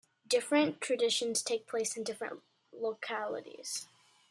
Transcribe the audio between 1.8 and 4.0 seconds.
in different localities.